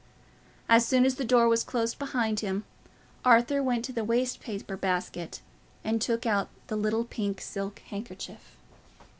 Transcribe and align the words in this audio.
As 0.67 0.83
soon 0.83 1.05
as 1.05 1.13
the 1.13 1.23
door 1.23 1.47
was 1.47 1.63
closed 1.63 1.99
behind 1.99 2.39
him, 2.39 2.63
Arthur 3.23 3.61
went 3.61 3.85
to 3.85 3.93
the 3.93 4.03
waste 4.03 4.39
paper 4.39 4.75
basket 4.75 5.41
and 5.83 6.01
took 6.01 6.25
out 6.25 6.49
the 6.69 6.75
little 6.75 7.05
pink 7.05 7.39
silk 7.39 7.77
handkerchief. 7.91 8.57